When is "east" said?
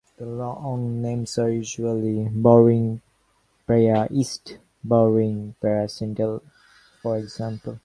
4.09-4.57